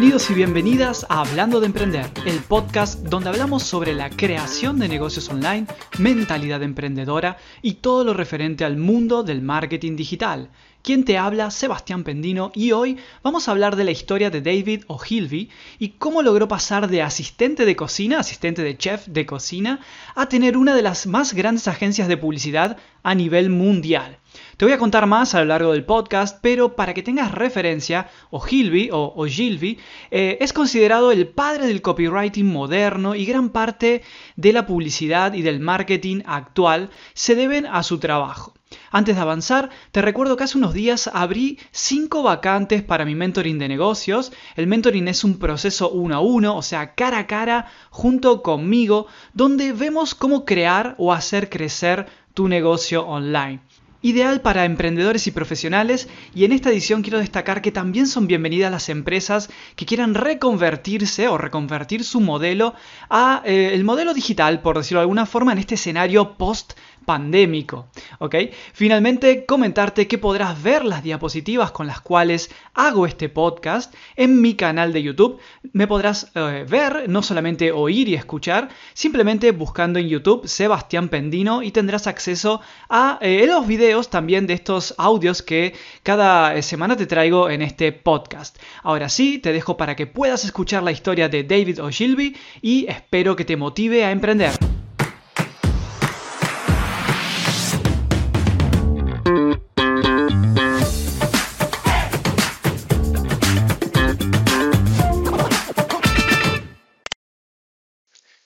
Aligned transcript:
Bienvenidos 0.00 0.30
y 0.30 0.34
bienvenidas 0.34 1.06
a 1.10 1.20
Hablando 1.20 1.60
de 1.60 1.66
Emprender, 1.66 2.06
el 2.24 2.38
podcast 2.38 3.00
donde 3.00 3.28
hablamos 3.28 3.64
sobre 3.64 3.92
la 3.92 4.08
creación 4.08 4.78
de 4.78 4.88
negocios 4.88 5.28
online, 5.28 5.66
mentalidad 5.98 6.62
emprendedora 6.62 7.36
y 7.60 7.74
todo 7.74 8.02
lo 8.02 8.14
referente 8.14 8.64
al 8.64 8.78
mundo 8.78 9.22
del 9.22 9.42
marketing 9.42 9.96
digital. 9.96 10.48
Quien 10.82 11.04
te 11.04 11.18
habla, 11.18 11.50
Sebastián 11.50 12.04
Pendino, 12.04 12.52
y 12.54 12.72
hoy 12.72 12.96
vamos 13.22 13.46
a 13.46 13.50
hablar 13.50 13.76
de 13.76 13.84
la 13.84 13.90
historia 13.90 14.30
de 14.30 14.40
David 14.40 14.84
O'Hilby 14.86 15.50
y 15.78 15.90
cómo 15.90 16.22
logró 16.22 16.48
pasar 16.48 16.88
de 16.88 17.02
asistente 17.02 17.66
de 17.66 17.76
cocina, 17.76 18.20
asistente 18.20 18.62
de 18.62 18.78
chef 18.78 19.06
de 19.06 19.26
cocina, 19.26 19.80
a 20.14 20.30
tener 20.30 20.56
una 20.56 20.74
de 20.74 20.80
las 20.80 21.06
más 21.06 21.34
grandes 21.34 21.68
agencias 21.68 22.08
de 22.08 22.16
publicidad 22.16 22.78
a 23.02 23.14
nivel 23.14 23.50
mundial. 23.50 24.16
Te 24.56 24.64
voy 24.64 24.72
a 24.72 24.78
contar 24.78 25.06
más 25.06 25.34
a 25.34 25.40
lo 25.40 25.46
largo 25.46 25.72
del 25.72 25.84
podcast, 25.84 26.38
pero 26.40 26.74
para 26.74 26.94
que 26.94 27.02
tengas 27.02 27.32
referencia, 27.32 28.08
O'Hilby 28.30 28.88
o 28.90 29.12
Ogilvy 29.16 29.78
eh, 30.10 30.38
es 30.40 30.54
considerado 30.54 31.12
el 31.12 31.28
padre 31.28 31.66
del 31.66 31.82
copywriting 31.82 32.46
moderno 32.46 33.14
y 33.14 33.26
gran 33.26 33.50
parte 33.50 34.00
de 34.36 34.52
la 34.54 34.66
publicidad 34.66 35.34
y 35.34 35.42
del 35.42 35.60
marketing 35.60 36.22
actual 36.24 36.88
se 37.12 37.34
deben 37.34 37.66
a 37.66 37.82
su 37.82 37.98
trabajo. 37.98 38.54
Antes 38.92 39.16
de 39.16 39.22
avanzar, 39.22 39.70
te 39.90 40.00
recuerdo 40.00 40.36
que 40.36 40.44
hace 40.44 40.58
unos 40.58 40.74
días 40.74 41.10
abrí 41.12 41.58
5 41.72 42.22
vacantes 42.22 42.82
para 42.82 43.04
mi 43.04 43.14
mentoring 43.14 43.58
de 43.58 43.68
negocios. 43.68 44.32
El 44.54 44.68
mentoring 44.68 45.08
es 45.08 45.24
un 45.24 45.38
proceso 45.38 45.90
uno 45.90 46.14
a 46.14 46.20
uno, 46.20 46.56
o 46.56 46.62
sea, 46.62 46.94
cara 46.94 47.18
a 47.18 47.26
cara, 47.26 47.66
junto 47.90 48.42
conmigo, 48.42 49.06
donde 49.34 49.72
vemos 49.72 50.14
cómo 50.14 50.44
crear 50.44 50.94
o 50.98 51.12
hacer 51.12 51.50
crecer 51.50 52.06
tu 52.34 52.46
negocio 52.46 53.06
online 53.06 53.60
ideal 54.02 54.40
para 54.40 54.64
emprendedores 54.64 55.26
y 55.26 55.30
profesionales 55.30 56.08
y 56.34 56.44
en 56.44 56.52
esta 56.52 56.70
edición 56.70 57.02
quiero 57.02 57.18
destacar 57.18 57.60
que 57.60 57.72
también 57.72 58.06
son 58.06 58.26
bienvenidas 58.26 58.72
las 58.72 58.88
empresas 58.88 59.50
que 59.76 59.84
quieran 59.84 60.14
reconvertirse 60.14 61.28
o 61.28 61.36
reconvertir 61.36 62.04
su 62.04 62.20
modelo 62.20 62.74
a 63.10 63.42
eh, 63.44 63.72
el 63.74 63.84
modelo 63.84 64.14
digital, 64.14 64.62
por 64.62 64.78
decirlo 64.78 65.00
de 65.00 65.04
alguna 65.04 65.26
forma, 65.26 65.52
en 65.52 65.58
este 65.58 65.74
escenario 65.74 66.34
post 66.34 66.72
pandémico. 67.10 67.88
¿ok? 68.20 68.36
Finalmente, 68.72 69.44
comentarte 69.44 70.06
que 70.06 70.16
podrás 70.16 70.62
ver 70.62 70.84
las 70.84 71.02
diapositivas 71.02 71.72
con 71.72 71.88
las 71.88 72.00
cuales 72.00 72.52
hago 72.72 73.04
este 73.04 73.28
podcast 73.28 73.92
en 74.14 74.40
mi 74.40 74.54
canal 74.54 74.92
de 74.92 75.02
YouTube. 75.02 75.40
Me 75.72 75.88
podrás 75.88 76.30
eh, 76.36 76.64
ver, 76.70 77.08
no 77.08 77.24
solamente 77.24 77.72
oír 77.72 78.08
y 78.08 78.14
escuchar, 78.14 78.68
simplemente 78.94 79.50
buscando 79.50 79.98
en 79.98 80.06
YouTube 80.06 80.46
Sebastián 80.46 81.08
Pendino 81.08 81.64
y 81.64 81.72
tendrás 81.72 82.06
acceso 82.06 82.60
a 82.88 83.18
eh, 83.20 83.44
los 83.44 83.66
videos 83.66 84.08
también 84.08 84.46
de 84.46 84.54
estos 84.54 84.94
audios 84.96 85.42
que 85.42 85.74
cada 86.04 86.54
eh, 86.54 86.62
semana 86.62 86.96
te 86.96 87.06
traigo 87.06 87.50
en 87.50 87.62
este 87.62 87.90
podcast. 87.90 88.56
Ahora 88.84 89.08
sí, 89.08 89.40
te 89.40 89.52
dejo 89.52 89.76
para 89.76 89.96
que 89.96 90.06
puedas 90.06 90.44
escuchar 90.44 90.84
la 90.84 90.92
historia 90.92 91.28
de 91.28 91.42
David 91.42 91.82
Ogilvy 91.82 92.36
y 92.62 92.86
espero 92.86 93.34
que 93.34 93.44
te 93.44 93.56
motive 93.56 94.04
a 94.04 94.12
emprender. 94.12 94.79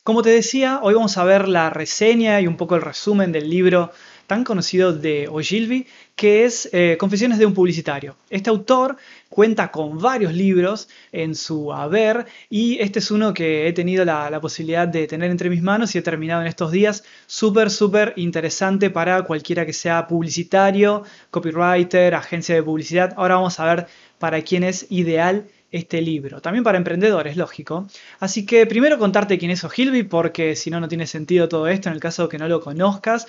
Como 0.05 0.21
te 0.21 0.29
decía, 0.29 0.81
hoy 0.83 0.93
vamos 0.93 1.17
a 1.17 1.25
ver 1.25 1.49
la 1.49 1.71
reseña 1.71 2.39
y 2.39 2.47
un 2.47 2.59
poco 2.59 2.75
el 2.75 2.83
resumen 2.83 3.33
del 3.33 3.49
libro 3.49 3.91
tan 4.27 4.45
conocido 4.45 4.93
de 4.93 5.29
Ogilvy, 5.29 5.87
que 6.15 6.45
es 6.45 6.69
eh, 6.73 6.99
Confesiones 7.01 7.39
de 7.39 7.47
un 7.47 7.55
publicitario. 7.55 8.15
Este 8.29 8.51
autor 8.51 8.99
cuenta 9.31 9.71
con 9.71 9.99
varios 9.99 10.35
libros 10.35 10.91
en 11.11 11.35
su 11.35 11.73
haber 11.73 12.27
y 12.51 12.79
este 12.81 12.99
es 12.99 13.11
uno 13.11 13.33
que 13.33 13.67
he 13.67 13.73
tenido 13.73 14.05
la, 14.05 14.29
la 14.29 14.43
posibilidad 14.43 14.87
de 14.87 15.07
tener 15.07 15.31
entre 15.31 15.49
mis 15.49 15.63
manos 15.63 15.95
y 15.95 15.99
he 15.99 16.03
terminado 16.03 16.43
en 16.43 16.49
estos 16.49 16.71
días. 16.71 17.03
Súper, 17.27 17.71
súper 17.71 18.13
interesante 18.17 18.91
para 18.91 19.23
cualquiera 19.23 19.65
que 19.65 19.73
sea 19.73 20.07
publicitario, 20.07 21.03
copywriter, 21.31 22.15
agencia 22.15 22.55
de 22.55 22.63
publicidad. 22.63 23.15
Ahora 23.17 23.37
vamos 23.37 23.59
a 23.59 23.75
ver 23.75 23.87
para 24.19 24.43
quién 24.43 24.65
es 24.65 24.87
ideal 24.91 25.47
este 25.75 26.01
libro. 26.01 26.41
También 26.41 26.63
para 26.63 26.79
emprendedores, 26.79 27.37
lógico. 27.37 27.89
Así 28.21 28.47
que 28.47 28.65
primero 28.65 28.97
contarte 28.97 29.39
quién 29.39 29.51
es 29.51 29.65
Ogilvy, 29.65 30.05
porque 30.05 30.55
si 30.55 30.71
no, 30.71 30.79
no 30.79 30.87
tiene 30.87 31.07
sentido 31.09 31.49
todo 31.49 31.67
esto 31.67 31.89
en 31.89 31.97
el 31.97 32.01
caso 32.01 32.23
de 32.23 32.29
que 32.29 32.39
no 32.39 32.47
lo 32.47 32.61
conozcas. 32.61 33.27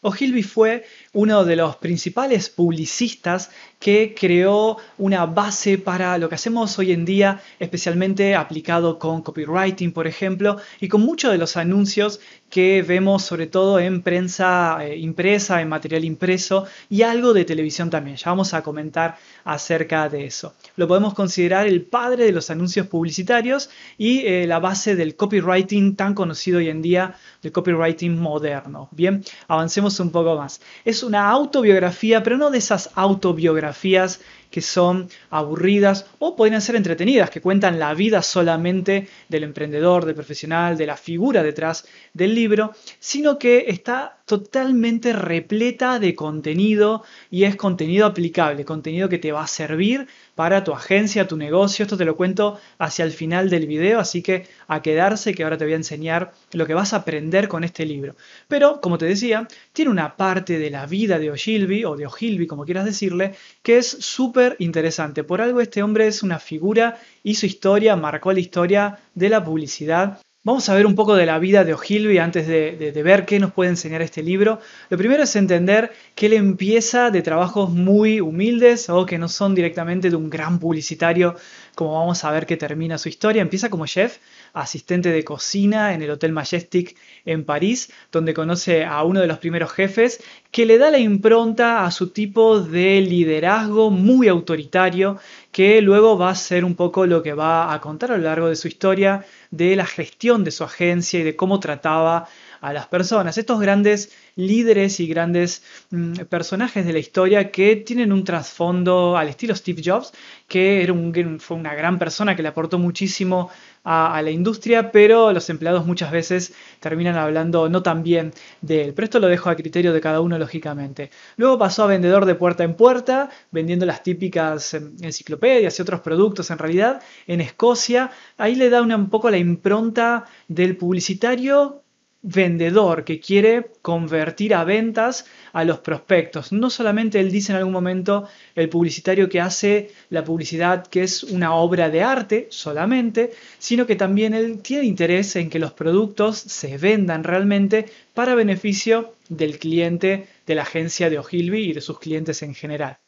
Ogilvy 0.00 0.44
fue 0.44 0.84
uno 1.12 1.44
de 1.44 1.56
los 1.56 1.76
principales 1.76 2.50
publicistas 2.50 3.50
que 3.78 4.14
creó 4.18 4.76
una 4.98 5.26
base 5.26 5.78
para 5.78 6.18
lo 6.18 6.28
que 6.28 6.34
hacemos 6.34 6.78
hoy 6.78 6.92
en 6.92 7.04
día, 7.04 7.40
especialmente 7.60 8.34
aplicado 8.34 8.98
con 8.98 9.22
copywriting, 9.22 9.92
por 9.92 10.06
ejemplo, 10.06 10.58
y 10.80 10.88
con 10.88 11.02
muchos 11.02 11.30
de 11.30 11.38
los 11.38 11.56
anuncios 11.56 12.20
que 12.50 12.82
vemos 12.82 13.24
sobre 13.24 13.46
todo 13.46 13.78
en 13.78 14.02
prensa 14.02 14.78
eh, 14.80 14.96
impresa, 14.96 15.60
en 15.60 15.68
material 15.68 16.04
impreso 16.04 16.66
y 16.88 17.02
algo 17.02 17.34
de 17.34 17.44
televisión 17.44 17.90
también. 17.90 18.16
Ya 18.16 18.30
vamos 18.30 18.54
a 18.54 18.62
comentar 18.62 19.18
acerca 19.44 20.08
de 20.08 20.26
eso. 20.26 20.54
Lo 20.76 20.88
podemos 20.88 21.14
considerar 21.14 21.66
el 21.66 21.82
padre 21.82 22.24
de 22.24 22.32
los 22.32 22.50
anuncios 22.50 22.86
publicitarios 22.86 23.70
y 23.98 24.20
eh, 24.20 24.46
la 24.46 24.58
base 24.58 24.96
del 24.96 25.14
copywriting 25.14 25.94
tan 25.94 26.14
conocido 26.14 26.58
hoy 26.58 26.68
en 26.70 26.82
día, 26.82 27.16
del 27.42 27.52
copywriting 27.52 28.18
moderno. 28.18 28.88
Bien, 28.92 29.22
avancemos 29.46 30.00
un 30.00 30.10
poco 30.10 30.36
más. 30.36 30.60
Es 30.84 31.02
una 31.08 31.28
autobiografía, 31.30 32.22
pero 32.22 32.36
no 32.36 32.50
de 32.50 32.58
esas 32.58 32.90
autobiografías 32.94 34.20
que 34.50 34.60
son 34.60 35.08
aburridas 35.30 36.06
o 36.18 36.36
podrían 36.36 36.62
ser 36.62 36.76
entretenidas, 36.76 37.30
que 37.30 37.40
cuentan 37.40 37.78
la 37.78 37.94
vida 37.94 38.22
solamente 38.22 39.08
del 39.28 39.44
emprendedor, 39.44 40.04
del 40.04 40.14
profesional, 40.14 40.76
de 40.76 40.86
la 40.86 40.96
figura 40.96 41.42
detrás 41.42 41.86
del 42.14 42.34
libro, 42.34 42.72
sino 42.98 43.38
que 43.38 43.66
está 43.68 44.18
totalmente 44.24 45.14
repleta 45.14 45.98
de 45.98 46.14
contenido 46.14 47.02
y 47.30 47.44
es 47.44 47.56
contenido 47.56 48.06
aplicable, 48.06 48.64
contenido 48.64 49.08
que 49.08 49.18
te 49.18 49.32
va 49.32 49.42
a 49.42 49.46
servir 49.46 50.06
para 50.34 50.64
tu 50.64 50.72
agencia, 50.72 51.26
tu 51.26 51.36
negocio. 51.36 51.84
Esto 51.84 51.96
te 51.96 52.04
lo 52.04 52.16
cuento 52.16 52.60
hacia 52.78 53.04
el 53.04 53.12
final 53.12 53.48
del 53.48 53.66
video, 53.66 53.98
así 53.98 54.22
que 54.22 54.46
a 54.66 54.82
quedarse 54.82 55.34
que 55.34 55.44
ahora 55.44 55.56
te 55.56 55.64
voy 55.64 55.72
a 55.72 55.76
enseñar 55.76 56.32
lo 56.52 56.66
que 56.66 56.74
vas 56.74 56.92
a 56.92 56.98
aprender 56.98 57.48
con 57.48 57.64
este 57.64 57.86
libro. 57.86 58.16
Pero, 58.48 58.80
como 58.80 58.98
te 58.98 59.06
decía, 59.06 59.48
tiene 59.72 59.90
una 59.90 60.16
parte 60.16 60.58
de 60.58 60.70
la 60.70 60.84
vida 60.86 61.18
de 61.18 61.30
Ogilvy 61.30 61.84
o 61.84 61.96
de 61.96 62.06
Ogilvy, 62.06 62.46
como 62.46 62.66
quieras 62.66 62.84
decirle, 62.84 63.34
que 63.62 63.78
es 63.78 63.88
súper 63.88 64.37
interesante. 64.58 65.24
Por 65.24 65.40
algo 65.40 65.60
este 65.60 65.82
hombre 65.82 66.06
es 66.06 66.22
una 66.22 66.38
figura 66.38 66.98
y 67.22 67.34
su 67.34 67.46
historia 67.46 67.96
marcó 67.96 68.32
la 68.32 68.40
historia 68.40 68.98
de 69.14 69.28
la 69.28 69.44
publicidad 69.44 70.20
Vamos 70.48 70.66
a 70.70 70.74
ver 70.74 70.86
un 70.86 70.94
poco 70.94 71.14
de 71.14 71.26
la 71.26 71.38
vida 71.38 71.62
de 71.62 71.74
Ogilvy 71.74 72.16
antes 72.16 72.46
de, 72.46 73.02
ver 73.04 73.26
qué 73.26 73.38
nos 73.38 73.52
puede 73.52 73.68
enseñar 73.68 74.00
este 74.00 74.22
libro. 74.22 74.60
Lo 74.88 74.96
primero 74.96 75.24
es 75.24 75.36
entender 75.36 75.92
que 76.14 76.24
él 76.24 76.32
empieza 76.32 77.10
de 77.10 77.20
trabajos 77.20 77.68
muy 77.68 78.22
humildes 78.22 78.88
o 78.88 79.04
que 79.04 79.18
no 79.18 79.28
son 79.28 79.54
directamente 79.54 80.08
de 80.08 80.16
un 80.16 80.30
gran 80.30 80.58
publicitario, 80.58 81.36
como 81.74 81.92
vamos 81.92 82.24
a 82.24 82.30
ver 82.30 82.46
que 82.46 82.56
termina 82.56 82.96
su 82.96 83.10
historia. 83.10 83.42
Empieza 83.42 83.68
como 83.68 83.86
chef, 83.86 84.20
asistente 84.54 85.10
de 85.10 85.22
cocina 85.22 85.92
en 85.92 86.00
el 86.00 86.12
Hotel 86.12 86.32
Majestic 86.32 86.96
en 87.26 87.44
París, 87.44 87.92
donde 88.10 88.32
conoce 88.32 88.86
a 88.86 89.02
uno 89.02 89.20
de 89.20 89.26
los 89.26 89.36
primeros 89.36 89.70
jefes 89.70 90.22
que 90.50 90.64
le 90.64 90.78
da 90.78 90.90
la 90.90 90.98
impronta 90.98 91.84
a 91.84 91.90
su 91.90 92.08
tipo 92.08 92.58
de 92.58 93.02
liderazgo 93.02 93.90
muy 93.90 94.28
autoritario, 94.28 95.18
que 95.58 95.82
luego 95.82 96.16
va 96.16 96.30
a 96.30 96.34
ser 96.36 96.64
un 96.64 96.76
poco 96.76 97.04
lo 97.04 97.20
que 97.20 97.32
va 97.32 97.74
a 97.74 97.80
contar 97.80 98.12
a 98.12 98.16
lo 98.16 98.22
largo 98.22 98.46
de 98.46 98.54
su 98.54 98.68
historia 98.68 99.26
de 99.50 99.74
la 99.74 99.86
gestión 99.86 100.44
de 100.44 100.52
su 100.52 100.62
agencia 100.62 101.18
y 101.18 101.24
de 101.24 101.34
cómo 101.34 101.58
trataba 101.58 102.28
a 102.60 102.72
las 102.72 102.86
personas. 102.86 103.38
Estos 103.38 103.60
grandes 103.60 104.12
líderes 104.36 105.00
y 105.00 105.06
grandes 105.06 105.62
mm, 105.90 106.12
personajes 106.28 106.86
de 106.86 106.92
la 106.92 106.98
historia 106.98 107.50
que 107.50 107.76
tienen 107.76 108.12
un 108.12 108.24
trasfondo 108.24 109.16
al 109.16 109.28
estilo 109.28 109.54
Steve 109.54 109.82
Jobs, 109.84 110.12
que 110.46 110.82
era 110.82 110.92
un, 110.92 111.40
fue 111.40 111.56
una 111.56 111.74
gran 111.74 111.98
persona 111.98 112.36
que 112.36 112.42
le 112.42 112.48
aportó 112.48 112.78
muchísimo 112.78 113.50
a, 113.84 114.20
la 114.22 114.30
industria, 114.30 114.92
pero 114.92 115.32
los 115.32 115.48
empleados 115.48 115.86
muchas 115.86 116.10
veces 116.10 116.52
terminan 116.78 117.16
hablando 117.16 117.68
no 117.70 117.82
tan 117.82 118.02
bien 118.02 118.32
de 118.60 118.84
él. 118.84 118.94
Pero 118.94 119.04
esto 119.04 119.18
lo 119.18 119.28
dejo 119.28 119.48
a 119.48 119.56
criterio 119.56 119.94
de 119.94 120.00
cada 120.00 120.20
uno, 120.20 120.38
lógicamente. 120.38 121.10
Luego 121.36 121.58
pasó 121.58 121.84
a 121.84 121.86
vendedor 121.86 122.26
de 122.26 122.34
puerta 122.34 122.64
en 122.64 122.74
puerta, 122.74 123.30
vendiendo 123.50 123.86
las 123.86 124.02
típicas 124.02 124.74
em, 124.74 124.94
enciclopedias 125.00 125.78
y 125.78 125.82
otros 125.82 126.00
productos 126.00 126.50
en 126.50 126.58
realidad 126.58 127.02
en 127.26 127.40
Escocia. 127.40 128.10
Ahí 128.36 128.56
le 128.56 128.68
da 128.68 128.82
un 128.82 129.08
poco 129.08 129.30
la 129.30 129.38
impronta 129.38 130.26
del 130.48 130.76
publicitario 130.76 131.82
vendedor 132.28 133.04
que 133.04 133.20
quiere 133.20 133.70
convertir 133.80 134.54
a 134.54 134.64
ventas 134.64 135.24
a 135.54 135.64
los 135.64 135.78
prospectos. 135.78 136.52
No 136.52 136.68
solamente 136.68 137.20
él 137.20 137.30
dice 137.30 137.52
en 137.52 137.58
algún 137.58 137.72
momento 137.72 138.28
el 138.54 138.68
publicitario 138.68 139.30
que 139.30 139.40
hace 139.40 139.90
la 140.10 140.24
publicidad 140.24 140.86
que 140.86 141.02
es 141.02 141.22
una 141.22 141.54
obra 141.54 141.88
de 141.88 142.02
arte 142.02 142.46
solamente, 142.50 143.32
sino 143.58 143.86
que 143.86 143.96
también 143.96 144.34
él 144.34 144.60
tiene 144.60 144.84
interés 144.84 145.36
en 145.36 145.48
que 145.48 145.58
los 145.58 145.72
productos 145.72 146.36
se 146.36 146.76
vendan 146.76 147.24
realmente 147.24 147.86
para 148.12 148.34
beneficio 148.34 149.14
del 149.30 149.58
cliente 149.58 150.28
de 150.46 150.54
la 150.54 150.62
agencia 150.62 151.08
de 151.08 151.18
Ogilvy 151.18 151.70
y 151.70 151.72
de 151.72 151.80
sus 151.80 151.98
clientes 151.98 152.42
en 152.42 152.54
general. 152.54 152.98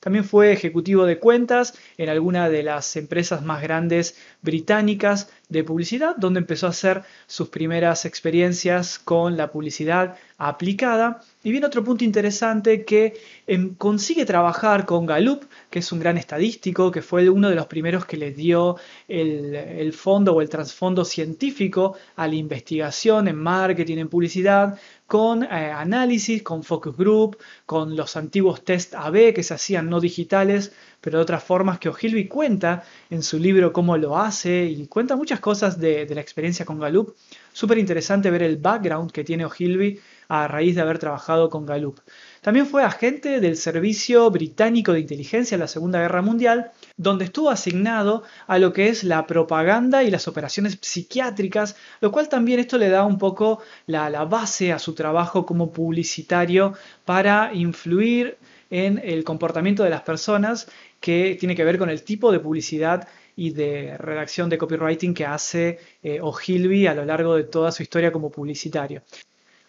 También 0.00 0.24
fue 0.24 0.52
ejecutivo 0.52 1.04
de 1.04 1.18
cuentas 1.18 1.74
en 1.96 2.08
alguna 2.08 2.48
de 2.48 2.62
las 2.62 2.96
empresas 2.96 3.42
más 3.42 3.60
grandes 3.60 4.16
británicas 4.40 5.30
de 5.48 5.64
publicidad, 5.64 6.16
donde 6.16 6.40
empezó 6.40 6.66
a 6.66 6.70
hacer 6.70 7.04
sus 7.26 7.48
primeras 7.48 8.04
experiencias 8.04 8.98
con 8.98 9.36
la 9.36 9.50
publicidad 9.50 10.16
aplicada. 10.36 11.22
Y 11.42 11.50
viene 11.50 11.66
otro 11.66 11.82
punto 11.82 12.04
interesante 12.04 12.84
que 12.84 13.14
em, 13.46 13.74
consigue 13.74 14.26
trabajar 14.26 14.84
con 14.84 15.06
Gallup, 15.06 15.44
que 15.70 15.78
es 15.78 15.90
un 15.90 16.00
gran 16.00 16.18
estadístico, 16.18 16.90
que 16.90 17.00
fue 17.00 17.28
uno 17.30 17.48
de 17.48 17.54
los 17.54 17.66
primeros 17.66 18.04
que 18.04 18.18
le 18.18 18.32
dio 18.32 18.76
el, 19.08 19.92
fondo 19.94 20.34
o 20.34 20.42
el 20.42 20.48
trasfondo 20.50 21.04
científico 21.04 21.96
a 22.16 22.28
la 22.28 22.34
investigación 22.34 23.28
en 23.28 23.36
marketing, 23.36 23.98
en 23.98 24.08
publicidad, 24.08 24.78
con 25.06 25.42
eh, 25.42 25.48
análisis, 25.48 26.42
con 26.42 26.62
focus 26.62 26.94
group, 26.96 27.38
con 27.64 27.96
los 27.96 28.16
antiguos 28.16 28.62
test 28.64 28.94
AB 28.94 29.32
que 29.32 29.42
se 29.42 29.54
hacían 29.54 29.88
no 29.88 30.00
digitales, 30.00 30.72
pero 31.00 31.18
de 31.18 31.22
otras 31.22 31.42
formas 31.42 31.78
que 31.78 31.88
Ogilvy 31.88 32.26
cuenta 32.26 32.82
en 33.10 33.22
su 33.22 33.38
libro 33.38 33.72
cómo 33.72 33.96
lo 33.96 34.18
hace 34.18 34.64
y 34.64 34.86
cuenta 34.86 35.16
muchas 35.16 35.40
cosas 35.40 35.78
de, 35.78 36.06
la 36.10 36.20
experiencia 36.20 36.64
con 36.64 36.78
Gallup. 36.78 37.14
Súper 37.52 37.78
interesante 37.78 38.30
ver 38.30 38.42
el 38.42 38.56
background 38.56 39.12
que 39.12 39.24
tiene 39.24 39.44
Ogilvy 39.44 40.00
a 40.28 40.46
raíz 40.46 40.74
de 40.74 40.82
haber 40.82 40.98
trabajado 40.98 41.48
con 41.48 41.64
Gallup. 41.64 42.00
También 42.42 42.66
fue 42.66 42.84
agente 42.84 43.40
del 43.40 43.56
Servicio 43.56 44.30
Británico 44.30 44.92
de 44.92 45.00
Inteligencia 45.00 45.54
en 45.54 45.60
la 45.60 45.68
Segunda 45.68 46.00
Guerra 46.00 46.22
Mundial, 46.22 46.70
donde 46.96 47.24
estuvo 47.24 47.50
asignado 47.50 48.22
a 48.46 48.58
lo 48.58 48.72
que 48.72 48.88
es 48.88 49.04
la 49.04 49.26
propaganda 49.26 50.02
y 50.02 50.10
las 50.10 50.28
operaciones 50.28 50.78
psiquiátricas, 50.80 51.76
lo 52.00 52.12
cual 52.12 52.28
también 52.28 52.60
esto 52.60 52.76
le 52.76 52.90
da 52.90 53.04
un 53.04 53.18
poco 53.18 53.60
la, 53.86 54.10
la 54.10 54.24
base 54.24 54.72
a 54.72 54.78
su 54.78 54.94
trabajo 54.94 55.46
como 55.46 55.72
publicitario 55.72 56.74
para 57.04 57.52
influir 57.54 58.36
en 58.70 59.00
el 59.02 59.24
comportamiento 59.24 59.82
de 59.82 59.90
las 59.90 60.02
personas 60.02 60.70
que 61.00 61.36
tiene 61.38 61.54
que 61.54 61.64
ver 61.64 61.78
con 61.78 61.90
el 61.90 62.02
tipo 62.02 62.32
de 62.32 62.40
publicidad 62.40 63.08
y 63.36 63.50
de 63.50 63.96
redacción 63.98 64.50
de 64.50 64.58
copywriting 64.58 65.14
que 65.14 65.24
hace 65.24 65.78
eh, 66.02 66.20
Ogilvy 66.20 66.86
a 66.86 66.94
lo 66.94 67.04
largo 67.04 67.36
de 67.36 67.44
toda 67.44 67.70
su 67.70 67.82
historia 67.82 68.10
como 68.10 68.30
publicitario. 68.30 69.02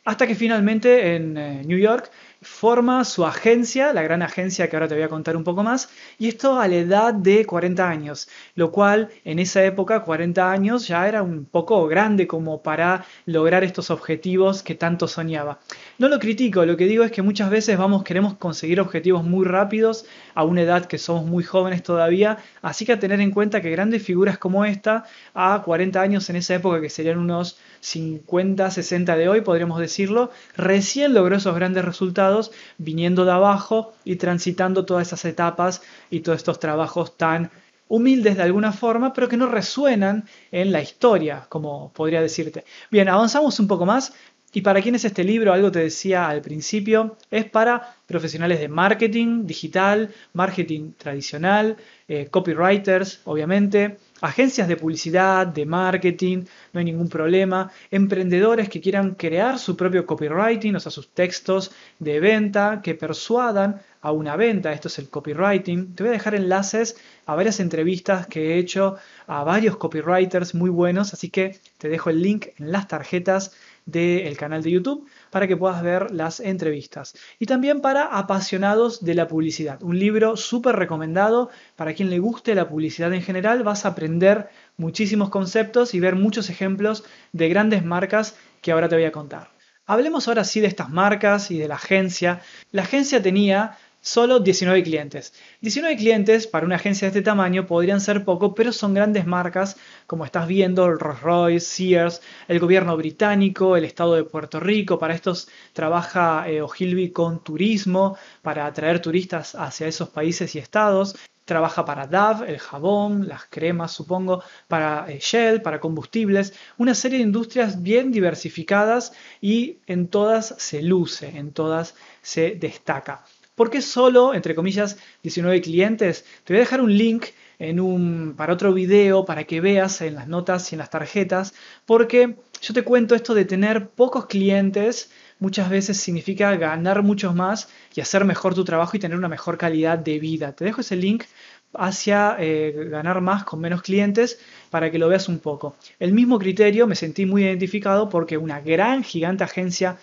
Hasta 0.06 0.26
que 0.26 0.34
finalmente 0.34 1.16
en 1.16 1.38
eh, 1.38 1.62
New 1.66 1.78
York 1.78 2.10
forma 2.42 3.04
su 3.04 3.26
agencia, 3.26 3.92
la 3.92 4.02
gran 4.02 4.22
agencia 4.22 4.70
que 4.70 4.76
ahora 4.76 4.88
te 4.88 4.96
voy 4.96 5.04
a 5.04 5.10
contar 5.10 5.36
un 5.36 5.44
poco 5.44 5.62
más, 5.62 5.90
y 6.18 6.30
esto 6.30 6.60
a 6.60 6.68
la 6.68 6.76
edad 6.76 7.14
de 7.14 7.46
40 7.46 7.90
años, 7.90 8.30
lo 8.56 8.72
cual 8.72 9.10
en 9.26 9.40
esa 9.40 9.64
época 9.64 10.04
40 10.04 10.50
años 10.50 10.88
ya 10.88 11.08
era 11.08 11.22
un 11.22 11.46
poco 11.46 11.86
grande 11.88 12.28
como 12.28 12.64
para 12.64 13.06
lograr 13.26 13.64
estos 13.64 13.92
objetivos 13.92 14.64
que 14.64 14.76
tanto 14.76 15.08
soñaba. 15.08 15.60
No 15.98 16.08
lo 16.08 16.20
critico, 16.20 16.66
lo 16.66 16.78
que 16.78 16.86
digo 16.86 17.04
es 17.04 17.12
que 17.12 17.22
muchas 17.22 17.50
veces 17.50 17.78
vamos 17.78 18.04
queremos 18.04 18.36
conseguir 18.36 18.80
objetivos 18.80 19.24
muy 19.24 19.46
rápidos 19.46 20.06
a 20.34 20.44
una 20.44 20.62
edad 20.62 20.86
que 20.86 20.98
somos 20.98 21.26
muy 21.26 21.44
jóvenes 21.44 21.84
todavía, 21.84 22.38
así 22.62 22.86
que 22.86 22.94
a 22.94 23.00
tener 23.00 23.20
en 23.20 23.32
cuenta 23.32 23.62
que 23.62 23.70
grandes 23.70 24.02
figuras 24.04 24.38
como 24.38 24.64
esta 24.64 25.04
a 25.34 25.62
40 25.64 26.02
años 26.02 26.30
en 26.30 26.38
esa 26.38 26.56
época 26.56 26.80
que 26.80 26.90
serían 26.90 27.18
unos 27.18 27.58
50, 27.82 28.72
60 28.72 29.16
de 29.16 29.30
hoy, 29.30 29.42
podríamos 29.42 29.80
decirlo, 29.80 30.32
recién 30.56 31.14
logró 31.14 31.36
esos 31.36 31.56
grandes 31.56 31.84
resultados 31.84 32.29
viniendo 32.78 33.26
de 33.26 33.32
abajo 33.32 33.94
y 34.04 34.16
transitando 34.16 34.86
todas 34.86 35.08
esas 35.08 35.26
etapas 35.26 35.82
y 36.10 36.22
todos 36.22 36.38
estos 36.38 36.60
trabajos 36.60 37.18
tan 37.18 37.52
humildes 37.88 38.38
de 38.38 38.44
alguna 38.44 38.72
forma, 38.72 39.14
pero 39.14 39.28
que 39.28 39.38
no 39.38 39.48
resuenan 39.48 40.26
en 40.52 40.72
la 40.72 40.82
historia, 40.82 41.46
como 41.50 41.92
podría 41.92 42.22
decirte. 42.22 42.64
Bien, 42.90 43.10
avanzamos 43.10 43.60
un 43.60 43.68
poco 43.68 43.86
más. 43.86 44.14
¿Y 44.52 44.62
para 44.62 44.82
quién 44.82 44.96
es 44.96 45.06
este 45.06 45.24
libro? 45.24 45.54
Algo 45.54 45.72
te 45.72 45.80
decía 45.80 46.28
al 46.28 46.42
principio. 46.42 47.18
Es 47.30 47.46
para 47.46 47.96
profesionales 48.08 48.60
de 48.60 48.68
marketing 48.68 49.46
digital, 49.46 50.10
marketing 50.34 50.94
tradicional, 50.98 51.78
eh, 52.08 52.28
copywriters, 52.32 53.22
obviamente, 53.26 53.98
agencias 54.22 54.68
de 54.68 54.78
publicidad, 54.78 55.48
de 55.48 55.66
marketing, 55.66 56.46
no 56.74 56.80
hay 56.80 56.86
ningún 56.86 57.10
problema, 57.10 57.72
emprendedores 57.92 58.70
que 58.70 58.82
quieran 58.82 59.16
crear 59.16 59.60
su 59.60 59.76
propio 59.76 60.06
copywriting, 60.06 60.76
o 60.76 60.80
sea, 60.80 60.92
sus 60.92 61.10
textos 61.10 61.72
de 62.00 62.20
venta 62.20 62.82
que 62.84 62.96
persuadan 62.96 63.82
a 64.02 64.12
una 64.12 64.36
venta, 64.36 64.72
esto 64.72 64.88
es 64.88 65.00
el 65.00 65.10
copywriting. 65.10 65.94
Te 65.96 66.04
voy 66.04 66.10
a 66.10 66.14
dejar 66.14 66.36
enlaces 66.36 66.98
a 67.26 67.36
varias 67.36 67.60
entrevistas 67.60 68.28
que 68.28 68.54
he 68.54 68.58
hecho 68.58 68.96
a 69.28 69.44
varios 69.44 69.78
copywriters 69.78 70.56
muy 70.56 70.70
buenos, 70.70 71.14
así 71.14 71.30
que 71.30 71.60
te 71.78 71.90
dejo 71.90 72.10
el 72.10 72.22
link 72.22 72.48
en 72.58 72.72
las 72.72 72.88
tarjetas 72.88 73.54
del 73.92 74.38
canal 74.38 74.64
de 74.64 74.72
YouTube 74.72 75.08
para 75.30 75.48
que 75.48 75.58
puedas 75.58 75.82
ver 75.82 76.12
las 76.12 76.40
entrevistas. 76.40 77.16
Y 77.40 77.46
también 77.46 77.82
para 77.82 78.06
apasionados 78.06 79.04
de 79.04 79.16
la 79.16 79.28
publicidad. 79.28 79.82
Un 79.84 80.00
libro 80.00 80.38
súper 80.38 80.76
recomendado 80.76 81.50
para 81.76 81.94
quien 81.94 82.10
le 82.10 82.20
guste 82.20 82.56
la 82.56 82.68
publicidad 82.68 83.14
en 83.14 83.22
general. 83.22 83.64
Vas 83.64 83.86
a 83.86 83.90
aprender 83.90 84.50
muchísimos 84.78 85.30
conceptos 85.30 85.94
y 85.94 86.00
ver 86.00 86.16
muchos 86.16 86.50
ejemplos 86.50 87.04
de 87.34 87.50
grandes 87.50 87.84
marcas 87.84 88.36
que 88.62 88.72
ahora 88.72 88.90
te 88.90 88.96
voy 88.96 89.06
a 89.06 89.12
contar. 89.12 89.52
Hablemos 89.86 90.28
ahora 90.28 90.44
sí 90.44 90.60
de 90.60 90.68
estas 90.68 90.90
marcas 90.90 91.50
y 91.50 91.58
de 91.58 91.68
la 91.68 91.76
agencia. 91.76 92.42
La 92.72 92.84
agencia 92.84 93.24
tenía 93.24 93.76
solo 94.02 94.40
19 94.40 94.84
clientes. 94.84 95.34
19 95.62 95.98
clientes 95.98 96.48
para 96.48 96.66
una 96.66 96.76
agencia 96.76 97.06
de 97.06 97.10
este 97.10 97.22
tamaño 97.22 97.68
podrían 97.68 98.02
ser 98.02 98.24
poco, 98.24 98.56
pero 98.56 98.72
son 98.72 98.94
grandes 98.94 99.26
marcas 99.26 99.78
como 100.08 100.26
estás 100.26 100.48
viendo, 100.48 100.90
Rolls 100.92 101.22
Royce, 101.22 101.66
Sears, 101.66 102.22
el 102.48 102.60
gobierno 102.60 102.96
británico, 102.98 103.76
el 103.78 103.86
estado 103.86 104.16
de 104.16 104.24
Puerto 104.24 104.60
Rico. 104.60 105.00
Para 105.00 105.14
estos 105.14 105.50
trabaja 105.74 106.50
eh, 106.50 106.62
Ogilvy 106.62 107.12
con 107.12 107.44
turismo, 107.44 108.18
para 108.42 108.66
atraer 108.66 109.02
turistas 109.02 109.56
hacia 109.56 109.88
esos 109.88 110.10
países 110.10 110.56
y 110.56 110.60
estados. 110.60 111.16
Trabaja 111.46 111.84
para 111.84 112.06
DAV, 112.06 112.44
el 112.44 112.60
jabón, 112.60 113.28
las 113.28 113.46
cremas, 113.46 113.92
supongo, 113.92 114.44
para 114.68 115.12
eh, 115.12 115.20
Shell, 115.20 115.62
para 115.64 115.80
combustibles, 115.80 116.54
una 116.78 116.94
serie 116.94 117.18
de 117.18 117.24
industrias 117.24 117.82
bien 117.82 118.12
diversificadas 118.12 119.14
y 119.42 119.80
en 119.88 120.08
todas 120.10 120.56
se 120.60 120.84
luce, 120.84 121.38
en 121.38 121.52
todas 121.52 121.96
se 122.22 122.52
destaca. 122.52 123.26
¿Por 123.60 123.70
qué 123.70 123.82
solo, 123.82 124.34
entre 124.34 124.56
comillas, 124.56 124.98
19 125.22 125.60
clientes? 125.60 126.24
Te 126.46 126.54
voy 126.54 126.60
a 126.60 126.64
dejar 126.64 126.80
un 126.80 126.98
link 126.98 127.26
en 127.60 127.82
un, 127.82 128.36
para 128.38 128.54
otro 128.54 128.74
video 128.74 129.26
para 129.26 129.44
que 129.44 129.60
veas 129.60 130.00
en 130.00 130.16
las 130.16 130.30
notas 130.30 130.72
y 130.72 130.76
en 130.76 130.80
las 130.80 130.90
tarjetas, 130.90 131.54
porque 131.86 132.38
yo 132.62 132.74
te 132.74 132.84
cuento 132.84 133.16
esto 133.16 133.34
de 133.34 133.44
tener 133.44 133.90
pocos 133.90 134.28
clientes 134.28 135.12
muchas 135.40 135.70
veces 135.70 135.98
significa 135.98 136.56
ganar 136.56 137.04
muchos 137.04 137.36
más 137.36 137.68
y 137.94 138.00
hacer 138.00 138.24
mejor 138.24 138.56
tu 138.56 138.64
trabajo 138.64 138.96
y 138.96 139.00
tener 139.02 139.18
una 139.18 139.28
mejor 139.28 139.58
calidad 139.58 139.98
de 139.98 140.20
vida. 140.20 140.54
Te 140.54 140.64
dejo 140.64 140.80
ese 140.80 140.96
link 140.96 141.26
hacia 141.74 142.38
eh, 142.40 142.88
ganar 142.90 143.20
más 143.20 143.44
con 143.44 143.60
menos 143.60 143.82
clientes 143.82 144.40
para 144.70 144.90
que 144.90 145.00
lo 145.00 145.10
veas 145.10 145.28
un 145.28 145.40
poco. 145.40 145.76
El 146.00 146.14
mismo 146.14 146.40
criterio 146.40 146.88
me 146.88 146.96
sentí 146.96 147.26
muy 147.26 147.44
identificado 147.44 148.08
porque 148.08 148.38
una 148.38 148.62
gran 148.62 149.04
gigante 149.04 149.44
agencia 149.44 149.98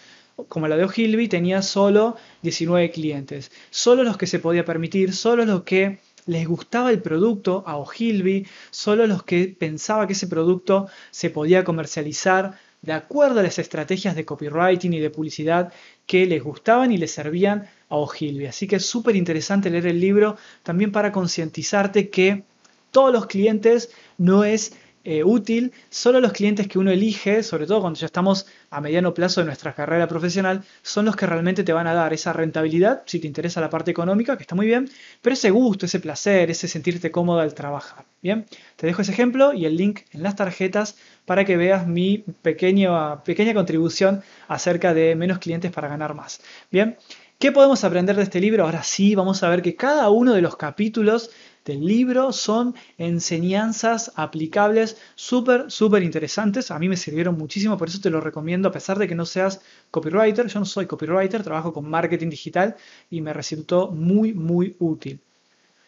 como 0.48 0.68
la 0.68 0.76
de 0.76 0.84
Ogilvy, 0.84 1.28
tenía 1.28 1.62
solo 1.62 2.16
19 2.42 2.90
clientes. 2.90 3.50
Solo 3.70 4.04
los 4.04 4.16
que 4.16 4.26
se 4.26 4.38
podía 4.38 4.64
permitir, 4.64 5.14
solo 5.14 5.44
los 5.44 5.62
que 5.62 5.98
les 6.26 6.46
gustaba 6.46 6.90
el 6.90 7.00
producto 7.00 7.64
a 7.66 7.76
Ogilvy, 7.76 8.46
solo 8.70 9.06
los 9.06 9.22
que 9.22 9.54
pensaba 9.58 10.06
que 10.06 10.12
ese 10.12 10.26
producto 10.26 10.88
se 11.10 11.30
podía 11.30 11.64
comercializar 11.64 12.58
de 12.82 12.92
acuerdo 12.92 13.40
a 13.40 13.42
las 13.42 13.58
estrategias 13.58 14.14
de 14.14 14.24
copywriting 14.24 14.92
y 14.92 15.00
de 15.00 15.10
publicidad 15.10 15.72
que 16.06 16.26
les 16.26 16.42
gustaban 16.42 16.92
y 16.92 16.98
les 16.98 17.12
servían 17.12 17.68
a 17.88 17.96
Ogilvy. 17.96 18.46
Así 18.46 18.66
que 18.66 18.76
es 18.76 18.86
súper 18.86 19.16
interesante 19.16 19.70
leer 19.70 19.86
el 19.86 20.00
libro 20.00 20.36
también 20.62 20.92
para 20.92 21.12
concientizarte 21.12 22.10
que 22.10 22.44
todos 22.90 23.12
los 23.12 23.26
clientes 23.26 23.90
no 24.18 24.44
es 24.44 24.72
eh, 25.08 25.22
útil, 25.22 25.72
solo 25.88 26.20
los 26.20 26.32
clientes 26.32 26.66
que 26.66 26.80
uno 26.80 26.90
elige, 26.90 27.44
sobre 27.44 27.64
todo 27.64 27.80
cuando 27.80 27.96
ya 27.96 28.06
estamos 28.06 28.46
a 28.70 28.80
mediano 28.80 29.14
plazo 29.14 29.40
de 29.40 29.46
nuestra 29.46 29.72
carrera 29.72 30.08
profesional, 30.08 30.64
son 30.82 31.04
los 31.04 31.14
que 31.14 31.26
realmente 31.26 31.62
te 31.62 31.72
van 31.72 31.86
a 31.86 31.94
dar 31.94 32.12
esa 32.12 32.32
rentabilidad, 32.32 33.04
si 33.06 33.20
te 33.20 33.28
interesa 33.28 33.60
la 33.60 33.70
parte 33.70 33.92
económica, 33.92 34.36
que 34.36 34.42
está 34.42 34.56
muy 34.56 34.66
bien, 34.66 34.90
pero 35.22 35.34
ese 35.34 35.50
gusto, 35.50 35.86
ese 35.86 36.00
placer, 36.00 36.50
ese 36.50 36.66
sentirte 36.66 37.12
cómodo 37.12 37.38
al 37.38 37.54
trabajar. 37.54 38.04
Bien, 38.20 38.46
te 38.74 38.88
dejo 38.88 39.02
ese 39.02 39.12
ejemplo 39.12 39.52
y 39.52 39.64
el 39.64 39.76
link 39.76 40.00
en 40.10 40.24
las 40.24 40.34
tarjetas 40.34 40.96
para 41.24 41.44
que 41.44 41.56
veas 41.56 41.86
mi 41.86 42.24
pequeña 42.42 43.54
contribución 43.54 44.24
acerca 44.48 44.92
de 44.92 45.14
menos 45.14 45.38
clientes 45.38 45.70
para 45.70 45.86
ganar 45.86 46.14
más. 46.14 46.40
Bien, 46.68 46.96
¿qué 47.38 47.52
podemos 47.52 47.84
aprender 47.84 48.16
de 48.16 48.24
este 48.24 48.40
libro? 48.40 48.64
Ahora 48.64 48.82
sí, 48.82 49.14
vamos 49.14 49.44
a 49.44 49.50
ver 49.50 49.62
que 49.62 49.76
cada 49.76 50.10
uno 50.10 50.34
de 50.34 50.42
los 50.42 50.56
capítulos 50.56 51.30
del 51.66 51.84
libro 51.84 52.32
son 52.32 52.74
enseñanzas 52.96 54.12
aplicables 54.14 54.96
súper, 55.16 55.70
súper 55.70 56.02
interesantes. 56.02 56.70
A 56.70 56.78
mí 56.78 56.88
me 56.88 56.96
sirvieron 56.96 57.36
muchísimo, 57.36 57.76
por 57.76 57.88
eso 57.88 58.00
te 58.00 58.08
lo 58.08 58.20
recomiendo, 58.20 58.68
a 58.68 58.72
pesar 58.72 58.98
de 58.98 59.08
que 59.08 59.14
no 59.16 59.26
seas 59.26 59.60
copywriter. 59.90 60.46
Yo 60.46 60.60
no 60.60 60.64
soy 60.64 60.86
copywriter, 60.86 61.42
trabajo 61.42 61.72
con 61.72 61.90
marketing 61.90 62.30
digital 62.30 62.76
y 63.10 63.20
me 63.20 63.32
resultó 63.32 63.88
muy, 63.90 64.32
muy 64.32 64.76
útil. 64.78 65.20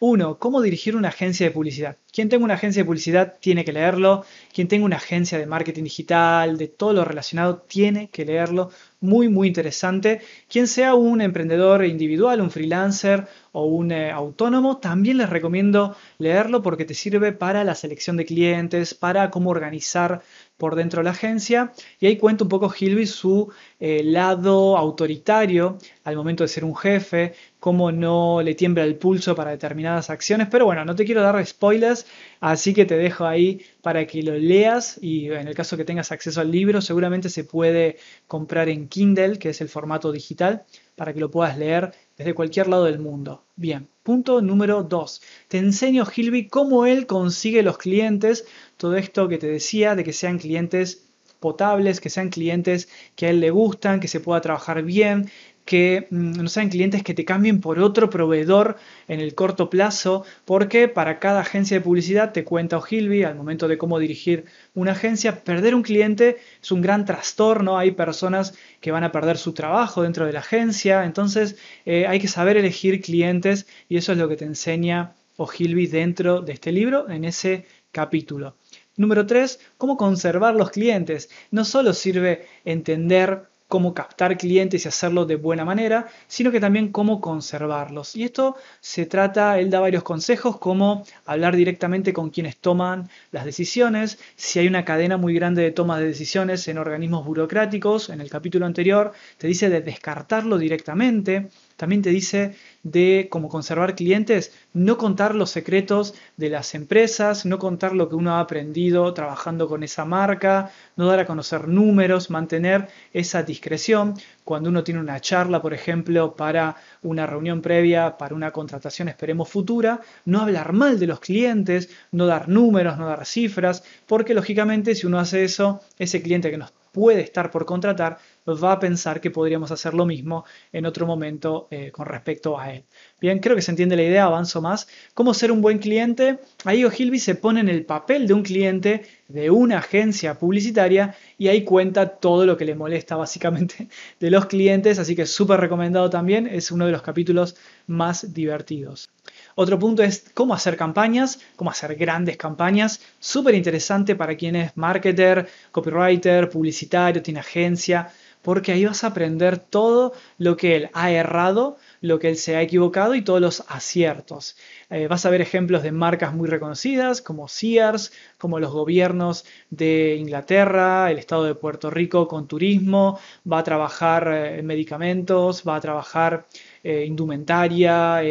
Uno, 0.01 0.39
¿cómo 0.39 0.63
dirigir 0.63 0.95
una 0.95 1.09
agencia 1.09 1.45
de 1.47 1.51
publicidad? 1.51 1.97
Quien 2.13 2.29
tenga 2.29 2.45
una 2.45 2.55
agencia 2.55 2.83
de 2.83 2.87
publicidad 2.87 3.35
tiene 3.41 3.65
que 3.65 3.73
leerlo. 3.73 4.25
Quien 4.55 4.69
tenga 4.69 4.85
una 4.85 4.97
agencia 4.97 5.39
de 5.39 5.47
marketing 5.47 5.83
digital, 5.83 6.57
de 6.57 6.69
todo 6.69 6.93
lo 6.93 7.05
relacionado, 7.05 7.59
tiene 7.67 8.09
que 8.09 8.25
leerlo 8.25 8.71
muy, 9.01 9.29
muy 9.29 9.49
interesante. 9.49 10.21
Quien 10.49 10.69
sea 10.69 10.95
un 10.95 11.21
emprendedor 11.21 11.85
individual, 11.85 12.41
un 12.41 12.53
freelancer 12.53 13.27
o 13.51 13.65
un 13.67 13.91
eh, 13.91 14.13
autónomo, 14.13 14.79
también 14.79 15.19
les 15.19 15.31
recomiendo 15.31 15.97
leerlo 16.19 16.63
porque 16.63 16.85
te 16.85 16.95
sirve 16.95 17.33
para 17.33 17.65
la 17.65 17.75
selección 17.75 18.17
de 18.17 18.25
clientes, 18.25 18.95
para 18.95 19.31
cómo 19.31 19.51
organizar 19.51 20.23
por 20.59 20.75
dentro 20.75 21.01
de 21.01 21.05
la 21.05 21.13
agencia. 21.13 21.73
Y 22.01 22.07
ahí 22.07 22.19
cuenta 22.19 22.45
un 22.45 22.51
poco 22.51 22.73
Hilby 22.79 23.07
su 23.07 23.51
eh, 23.81 24.03
lado 24.05 24.77
autoritario 24.77 25.79
al 26.05 26.17
momento 26.17 26.45
de 26.45 26.49
ser 26.49 26.65
un 26.65 26.77
jefe, 26.77 27.33
cómo 27.61 27.93
no 27.93 28.43
le 28.43 28.55
tiembla 28.55 28.85
el 28.85 28.97
pulso 28.97 29.35
para 29.35 29.53
determinadas 29.53 30.11
acciones. 30.11 30.49
Pero 30.51 30.67
bueno, 30.67 30.85
no 30.85 30.95
te 30.95 31.05
quiero 31.05 31.23
dar 31.23 31.45
spoilers, 31.47 32.07
así 32.41 32.75
que 32.75 32.85
te 32.85 32.97
dejo 32.99 33.25
ahí 33.25 33.63
para 33.81 34.07
que 34.07 34.23
lo 34.23 34.35
leas 34.35 34.99
y 35.01 35.31
en 35.31 35.49
el 35.49 35.55
caso 35.55 35.77
que 35.77 35.85
tengas 35.85 36.13
acceso 36.13 36.41
al 36.41 36.51
libro, 36.51 36.81
seguramente 36.81 37.31
se 37.31 37.45
puede 37.45 37.97
comprar 38.27 38.69
en 38.69 38.89
Kindle, 38.89 39.39
que 39.39 39.51
es 39.51 39.61
el 39.61 39.69
formato 39.69 40.13
digital, 40.13 40.65
para 40.99 41.15
que 41.15 41.21
lo 41.21 41.31
puedas 41.31 41.57
leer 41.57 41.95
desde 42.19 42.35
cualquier 42.35 42.67
lado 42.67 42.85
del 42.85 42.99
mundo. 42.99 43.45
Bien, 43.57 43.89
punto 44.03 44.43
número 44.43 44.83
2. 44.83 45.23
Te 45.47 45.59
enseño, 45.59 46.05
Hilby, 46.05 46.49
cómo 46.49 46.85
él 46.85 47.07
consigue 47.07 47.63
los 47.63 47.79
clientes. 47.79 48.45
Todo 48.77 48.97
esto 48.97 49.29
que 49.29 49.39
te 49.39 49.47
decía, 49.47 49.95
de 49.95 50.05
que 50.05 50.13
sean 50.13 50.39
clientes 50.39 51.08
potables, 51.41 52.01
que 52.01 52.11
sean 52.11 52.31
clientes 52.31 52.89
que 53.17 53.27
a 53.27 53.31
él 53.31 53.41
le 53.41 53.51
gustan, 53.51 54.01
que 54.01 54.09
se 54.09 54.21
pueda 54.21 54.41
trabajar 54.41 54.83
bien, 54.83 55.31
que 55.69 56.07
mm, 56.11 56.33
no 56.43 56.49
sean 56.49 56.71
clientes 56.71 57.03
que 57.03 57.13
te 57.13 57.27
cambien 57.27 57.61
por 57.61 57.79
otro 57.79 58.09
proveedor 58.09 58.79
en 59.07 59.21
el 59.21 59.35
corto 59.35 59.69
plazo, 59.69 60.25
porque 60.47 60.89
para 60.89 61.19
cada 61.19 61.41
agencia 61.41 61.77
de 61.77 61.85
publicidad 61.85 62.33
te 62.33 62.43
cuenta 62.43 62.79
Ogilvy 62.79 63.23
al 63.25 63.35
momento 63.35 63.69
de 63.69 63.77
cómo 63.77 63.99
dirigir 63.99 64.47
una 64.75 64.93
agencia, 64.93 65.45
perder 65.45 65.75
un 65.75 65.83
cliente 65.83 66.39
es 66.63 66.73
un 66.73 66.81
gran 66.81 67.05
trastorno, 67.05 67.77
hay 67.77 67.91
personas 67.91 68.55
que 68.81 68.93
van 68.93 69.05
a 69.05 69.13
perder 69.13 69.37
su 69.37 69.53
trabajo 69.53 70.03
dentro 70.03 70.25
de 70.25 70.33
la 70.33 70.39
agencia, 70.39 71.05
entonces 71.05 71.57
eh, 71.85 72.07
hay 72.07 72.19
que 72.19 72.29
saber 72.29 72.57
elegir 72.57 73.03
clientes 73.03 73.67
y 73.91 73.99
eso 73.99 74.13
es 74.13 74.19
lo 74.19 74.27
que 74.27 74.37
te 74.37 74.47
enseña 74.47 75.17
Ogilvy 75.37 75.87
dentro 75.87 76.41
de 76.41 76.55
este 76.55 76.73
libro, 76.73 77.11
en 77.11 77.27
ese 77.27 77.67
capítulo. 77.93 78.57
Número 78.99 79.27
3, 79.27 79.61
cómo 79.79 79.97
conservar 79.97 80.57
los 80.57 80.71
clientes. 80.71 81.31
No 81.53 81.65
solo 81.65 81.95
sirve 81.95 82.47
entender 82.65 83.49
cómo 83.69 83.95
captar 83.95 84.37
clientes 84.37 84.85
y 84.85 84.89
hacerlo 84.89 85.25
de 85.25 85.37
buena 85.37 85.65
manera, 85.65 86.09
sino 86.27 86.51
que 86.51 86.59
también 86.59 86.91
cómo 86.91 87.21
conservarlos. 87.21 88.17
Y 88.17 88.25
esto 88.25 88.57
se 88.81 89.07
trata, 89.07 89.61
él 89.61 89.71
da 89.71 89.79
varios 89.79 90.03
consejos, 90.03 90.59
como 90.59 91.05
hablar 91.27 91.55
directamente 91.55 92.13
con 92.13 92.31
quienes 92.31 92.57
toman 92.57 93.09
las 93.31 93.45
decisiones, 93.45 94.19
si 94.35 94.59
hay 94.59 94.67
una 94.67 94.85
cadena 94.85 95.17
muy 95.17 95.33
grande 95.33 95.63
de 95.63 95.71
toma 95.71 96.01
de 96.01 96.07
decisiones 96.07 96.67
en 96.67 96.79
organismos 96.79 97.25
burocráticos, 97.25 98.09
en 98.09 98.21
el 98.21 98.31
capítulo 98.31 98.67
anterior 98.67 99.13
te 99.37 99.47
dice 99.47 99.69
de 99.69 99.81
descartarlo 99.81 100.59
directamente, 100.59 101.51
también 101.79 102.03
te 102.03 102.11
dice 102.11 102.57
de 102.83 103.29
cómo 103.31 103.49
conservar 103.49 103.95
clientes, 103.95 104.53
no 104.73 104.99
contar 104.99 105.37
los 105.37 105.51
secretos 105.51 106.15
de 106.37 106.51
las 106.51 106.75
empresas, 106.75 107.47
no 107.47 107.61
contar 107.61 107.95
lo 107.95 108.09
que 108.09 108.17
uno 108.17 108.35
ha 108.35 108.41
aprendido 108.41 109.15
trabajando 109.15 109.69
con 109.69 109.85
esa 109.85 110.05
marca, 110.05 110.73
no 110.97 111.07
dar 111.07 111.21
a 111.21 111.27
conocer 111.27 111.69
números, 111.69 112.31
mantener 112.31 112.89
esa 113.13 113.45
discreción. 113.45 114.15
Cuando 114.43 114.71
uno 114.71 114.83
tiene 114.83 115.01
una 115.01 115.21
charla, 115.21 115.63
por 115.63 115.73
ejemplo, 115.73 116.35
para 116.35 116.77
una 117.03 117.27
reunión 117.27 117.63
previa, 117.63 118.19
para 118.19 118.35
una 118.35 118.51
contratación, 118.51 119.09
esperemos 119.09 119.49
futura, 119.49 120.01
no 120.25 120.41
hablar 120.41 120.73
mal 120.73 120.99
de 120.99 121.07
los 121.07 121.21
clientes, 121.21 121.91
no 122.11 122.27
dar 122.27 122.49
números, 122.49 122.99
no 122.99 123.07
dar 123.07 123.25
cifras, 123.25 123.85
porque 124.07 124.35
lógicamente 124.35 124.97
si 124.97 125.07
uno 125.07 125.21
hace 125.21 125.45
eso, 125.45 125.81
ese 125.97 126.23
cliente 126.23 126.51
que 126.51 126.59
nos 126.59 126.73
puede 126.93 127.21
estar 127.21 127.53
por 127.53 127.65
contratar 127.65 128.19
va 128.47 128.73
a 128.73 128.79
pensar 128.79 129.21
que 129.21 129.31
podríamos 129.31 129.71
hacer 129.71 129.95
lo 129.95 130.07
mismo 130.07 130.45
en 130.73 130.87
otro 130.87 131.07
momento 131.07 131.69
eh, 131.71 131.91
con 131.91 132.07
respecto 132.07 132.59
a 132.59 132.73
él. 132.73 132.85
Bien, 133.21 133.39
creo 133.41 133.57
que 133.57 133.63
se 133.63 133.71
entiende 133.71 133.97
la 133.97 134.03
idea, 134.03 134.25
avanzo 134.25 134.63
más. 134.63 134.89
¿Cómo 135.15 135.35
ser 135.35 135.53
un 135.53 135.61
buen 135.61 135.79
cliente? 135.79 136.39
Ahí 136.65 136.85
O'Hilby 136.85 137.19
se 137.19 137.35
pone 137.35 137.61
en 137.61 137.69
el 137.69 137.85
papel 137.85 138.27
de 138.27 138.35
un 138.35 138.43
cliente 138.43 139.03
de 139.29 139.51
una 139.51 139.79
agencia 139.79 140.39
publicitaria 140.39 141.15
y 141.37 141.49
ahí 141.49 141.63
cuenta 141.65 142.09
todo 142.09 142.47
lo 142.47 142.57
que 142.57 142.65
le 142.65 142.75
molesta 142.75 143.17
básicamente 143.17 143.89
de 144.21 144.31
los 144.31 144.47
clientes, 144.47 144.99
así 144.99 145.15
que 145.15 145.27
súper 145.27 145.61
recomendado 145.61 146.09
también, 146.09 146.47
es 146.47 146.71
uno 146.71 146.87
de 146.87 146.93
los 146.93 147.03
capítulos 147.03 147.57
más 147.87 148.33
divertidos. 148.33 149.09
Otro 149.55 149.79
punto 149.79 150.03
es 150.03 150.31
cómo 150.35 150.55
hacer 150.55 150.77
campañas, 150.77 151.41
cómo 151.57 151.71
hacer 151.71 151.97
grandes 151.97 152.37
campañas, 152.37 153.01
súper 153.19 153.55
interesante 153.55 154.17
para 154.17 154.37
quien 154.37 154.57
es 154.57 154.77
marketer, 154.77 155.49
copywriter, 155.73 156.49
publicitario, 156.49 157.23
tiene 157.23 157.41
agencia, 157.41 158.11
porque 158.43 158.73
ahí 158.73 158.85
vas 158.85 159.05
a 159.05 159.09
aprender 159.09 159.59
todo 159.59 160.13
lo 160.39 160.57
que 160.57 160.77
él 160.77 160.91
ha 160.93 161.11
errado, 161.11 161.77
lo 162.01 162.19
que 162.19 162.29
él 162.29 162.37
se 162.37 162.57
ha 162.57 162.63
equivocado 162.63 163.15
y 163.15 163.23
todos 163.23 163.41
los 163.41 163.65
aciertos. 163.69 164.57
Eh, 164.91 165.07
vas 165.09 165.27
a 165.27 165.31
ver 165.31 165.41
ejemplos 165.41 165.83
de 165.83 165.93
marcas 165.93 166.33
muy 166.35 166.49
reconocidas 166.49 167.21
como 167.21 167.49
Sears, 167.49 168.13
como 168.39 168.59
los 168.59 168.73
gobiernos 168.73 169.45
de 169.71 170.17
Inglaterra, 170.17 171.11
el 171.11 171.19
estado 171.19 171.45
de 171.45 171.55
Puerto 171.55 171.91
Rico 171.91 172.29
con 172.29 172.49
turismo, 172.49 173.19
va 173.51 173.59
a 173.59 173.65
trabajar 173.65 174.29
eh, 174.29 174.59
en 174.61 174.67
medicamentos, 174.67 175.65
va 175.67 175.77
a 175.77 175.81
trabajar 175.81 176.47
eh, 176.85 177.05
indumentaria, 177.07 178.23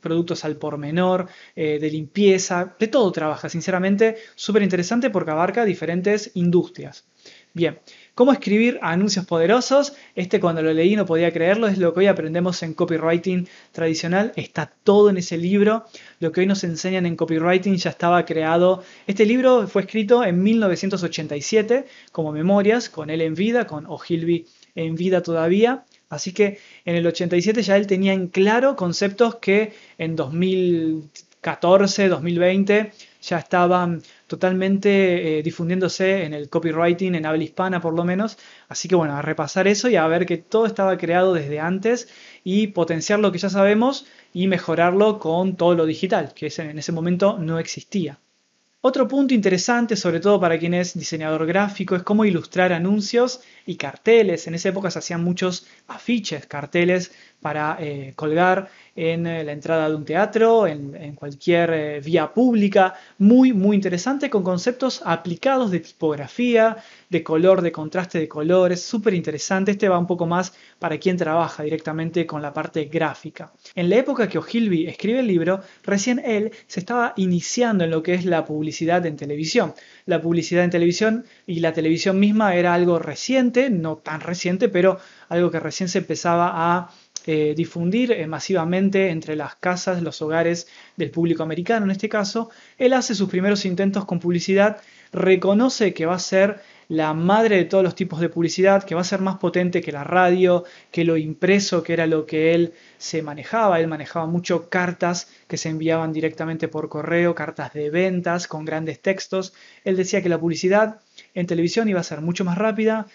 productos 0.00 0.44
al 0.44 0.56
por 0.56 0.78
menor, 0.78 1.28
de 1.54 1.90
limpieza, 1.90 2.74
de 2.78 2.88
todo 2.88 3.12
trabaja, 3.12 3.48
sinceramente, 3.48 4.16
súper 4.34 4.62
interesante 4.62 5.10
porque 5.10 5.30
abarca 5.30 5.64
diferentes 5.64 6.30
industrias. 6.34 7.04
Bien, 7.58 7.80
¿Cómo 8.14 8.32
escribir 8.32 8.78
anuncios 8.82 9.26
poderosos? 9.26 9.94
Este 10.14 10.38
cuando 10.38 10.62
lo 10.62 10.72
leí 10.72 10.94
no 10.94 11.06
podía 11.06 11.32
creerlo, 11.32 11.66
es 11.66 11.76
lo 11.78 11.92
que 11.92 12.00
hoy 12.00 12.06
aprendemos 12.06 12.62
en 12.62 12.72
copywriting 12.72 13.48
tradicional, 13.72 14.32
está 14.36 14.72
todo 14.84 15.10
en 15.10 15.16
ese 15.16 15.36
libro, 15.38 15.84
lo 16.20 16.30
que 16.30 16.42
hoy 16.42 16.46
nos 16.46 16.62
enseñan 16.62 17.04
en 17.04 17.16
copywriting 17.16 17.76
ya 17.76 17.90
estaba 17.90 18.24
creado. 18.24 18.84
Este 19.08 19.26
libro 19.26 19.66
fue 19.66 19.82
escrito 19.82 20.24
en 20.24 20.40
1987 20.40 21.86
como 22.12 22.30
memorias, 22.30 22.88
con 22.88 23.10
él 23.10 23.22
en 23.22 23.34
vida, 23.34 23.66
con 23.66 23.86
O'Hilby 23.86 24.46
en 24.76 24.94
vida 24.94 25.20
todavía, 25.24 25.84
así 26.10 26.32
que 26.32 26.58
en 26.84 26.94
el 26.94 27.06
87 27.08 27.62
ya 27.62 27.76
él 27.76 27.88
tenía 27.88 28.12
en 28.12 28.28
claro 28.28 28.76
conceptos 28.76 29.36
que 29.36 29.72
en 29.98 30.14
2014, 31.42 32.08
2020 32.08 32.92
ya 33.22 33.38
estaban 33.38 34.02
totalmente 34.26 35.38
eh, 35.38 35.42
difundiéndose 35.42 36.24
en 36.24 36.34
el 36.34 36.48
copywriting 36.48 37.14
en 37.14 37.26
habla 37.26 37.44
hispana 37.44 37.80
por 37.80 37.94
lo 37.94 38.04
menos. 38.04 38.38
Así 38.68 38.88
que 38.88 38.96
bueno, 38.96 39.14
a 39.14 39.22
repasar 39.22 39.68
eso 39.68 39.88
y 39.88 39.96
a 39.96 40.06
ver 40.06 40.26
que 40.26 40.38
todo 40.38 40.66
estaba 40.66 40.96
creado 40.98 41.34
desde 41.34 41.60
antes 41.60 42.08
y 42.44 42.68
potenciar 42.68 43.20
lo 43.20 43.32
que 43.32 43.38
ya 43.38 43.50
sabemos 43.50 44.06
y 44.32 44.46
mejorarlo 44.46 45.18
con 45.18 45.56
todo 45.56 45.74
lo 45.74 45.86
digital, 45.86 46.32
que 46.34 46.52
en 46.58 46.78
ese 46.78 46.92
momento 46.92 47.38
no 47.38 47.58
existía. 47.58 48.18
Otro 48.80 49.08
punto 49.08 49.34
interesante, 49.34 49.96
sobre 49.96 50.20
todo 50.20 50.38
para 50.38 50.56
quien 50.56 50.72
es 50.72 50.96
diseñador 50.96 51.46
gráfico, 51.46 51.96
es 51.96 52.04
cómo 52.04 52.24
ilustrar 52.24 52.72
anuncios 52.72 53.40
y 53.66 53.74
carteles. 53.76 54.46
En 54.46 54.54
esa 54.54 54.68
época 54.68 54.90
se 54.92 55.00
hacían 55.00 55.24
muchos 55.24 55.66
afiches, 55.88 56.46
carteles 56.46 57.10
para 57.40 57.76
eh, 57.80 58.12
colgar 58.16 58.68
en 58.96 59.26
eh, 59.26 59.44
la 59.44 59.52
entrada 59.52 59.88
de 59.88 59.94
un 59.94 60.04
teatro, 60.04 60.66
en, 60.66 61.14
cualquier 61.14 61.70
eh, 61.70 62.00
vía 62.00 62.32
pública. 62.32 62.94
Muy, 63.18 63.52
muy 63.52 63.76
interesante 63.76 64.28
con 64.28 64.42
conceptos 64.42 65.02
aplicados 65.04 65.70
de 65.70 65.80
tipografía, 65.80 66.76
de 67.08 67.22
color, 67.22 67.62
de 67.62 67.70
contraste 67.70 68.18
de 68.18 68.28
colores. 68.28 68.82
Súper 68.82 69.14
interesante. 69.14 69.70
Este 69.72 69.88
va 69.88 69.98
un 69.98 70.06
poco 70.06 70.26
más 70.26 70.52
para 70.78 70.98
quien 70.98 71.16
trabaja 71.16 71.62
directamente 71.62 72.26
con 72.26 72.42
la 72.42 72.52
parte 72.52 72.86
gráfica. 72.86 73.52
En 73.74 73.88
la 73.88 73.96
época 73.96 74.28
que 74.28 74.38
O'Hilby 74.38 74.86
escribe 74.86 75.20
el 75.20 75.28
libro, 75.28 75.60
recién 75.84 76.20
él 76.24 76.50
se 76.66 76.80
estaba 76.80 77.14
iniciando 77.16 77.84
en 77.84 77.90
lo 77.90 78.02
que 78.02 78.14
es 78.14 78.24
la 78.24 78.44
publicidad 78.44 79.06
en 79.06 79.16
televisión. 79.16 79.74
La 80.06 80.20
publicidad 80.20 80.64
en 80.64 80.70
televisión 80.70 81.24
y 81.46 81.60
la 81.60 81.72
televisión 81.72 82.18
misma 82.18 82.56
era 82.56 82.74
algo 82.74 82.98
reciente, 82.98 83.70
no 83.70 83.96
tan 83.96 84.20
reciente, 84.20 84.68
pero 84.68 84.98
algo 85.28 85.50
que 85.50 85.60
recién 85.60 85.88
se 85.88 85.98
empezaba 85.98 86.50
a 86.52 86.90
eh, 87.30 87.52
difundir 87.54 88.10
eh, 88.10 88.26
masivamente 88.26 89.10
entre 89.10 89.36
las 89.36 89.54
casas, 89.54 90.02
los 90.02 90.22
hogares 90.22 90.66
del 90.96 91.10
público 91.10 91.42
americano 91.42 91.84
en 91.84 91.90
este 91.90 92.08
caso, 92.08 92.48
él 92.78 92.94
hace 92.94 93.14
sus 93.14 93.28
primeros 93.28 93.66
intentos 93.66 94.06
con 94.06 94.18
publicidad, 94.18 94.80
reconoce 95.12 95.92
que 95.92 96.06
va 96.06 96.14
a 96.14 96.20
ser 96.20 96.62
la 96.88 97.12
madre 97.12 97.56
de 97.56 97.66
todos 97.66 97.84
los 97.84 97.94
tipos 97.94 98.20
de 98.20 98.30
publicidad, 98.30 98.82
que 98.82 98.94
va 98.94 99.02
a 99.02 99.04
ser 99.04 99.20
más 99.20 99.36
potente 99.36 99.82
que 99.82 99.92
la 99.92 100.04
radio, 100.04 100.64
que 100.90 101.04
lo 101.04 101.18
impreso, 101.18 101.82
que 101.82 101.92
era 101.92 102.06
lo 102.06 102.24
que 102.24 102.54
él 102.54 102.72
se 102.96 103.20
manejaba. 103.20 103.78
Él 103.78 103.88
manejaba 103.88 104.24
mucho 104.24 104.70
cartas 104.70 105.30
que 105.48 105.58
se 105.58 105.68
enviaban 105.68 106.14
directamente 106.14 106.66
por 106.66 106.88
correo, 106.88 107.34
cartas 107.34 107.74
de 107.74 107.90
ventas 107.90 108.48
con 108.48 108.64
grandes 108.64 109.02
textos. 109.02 109.52
Él 109.84 109.98
decía 109.98 110.22
que 110.22 110.30
la 110.30 110.40
publicidad 110.40 111.00
en 111.38 111.46
televisión 111.46 111.88
iba 111.88 112.00
a 112.00 112.02
ser 112.02 112.20
mucho 112.20 112.44
más 112.44 112.58
rápida, 112.58 113.06